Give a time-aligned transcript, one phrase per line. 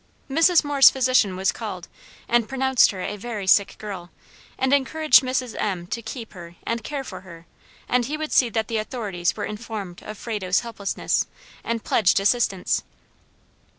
[0.31, 0.63] Mrs.
[0.63, 1.87] Moore's physician was called,
[2.27, 4.09] and pronounced her a very sick girl,
[4.57, 5.55] and encouraged Mrs.
[5.59, 5.85] M.
[5.85, 7.45] to keep her and care for her,
[7.87, 11.27] and he would see that the authorities were informed of Frado's helplessness,
[11.63, 12.81] and pledged assistance.